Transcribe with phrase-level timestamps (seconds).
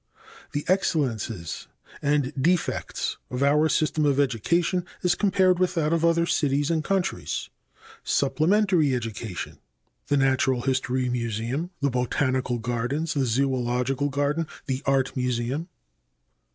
[0.53, 1.67] The excellences
[2.01, 6.83] and defects of our system of education as compared with that of other cities and
[6.83, 7.51] countries.
[8.03, 9.59] Supplementary education.
[10.07, 10.07] 1.
[10.07, 11.67] The Natural History Museum.
[11.67, 11.71] 2.
[11.85, 13.13] The Botanical Gardens.
[13.13, 13.21] 3.
[13.21, 14.45] The Zoological Garden.
[14.45, 14.53] 4.
[14.65, 15.67] The Art Museum.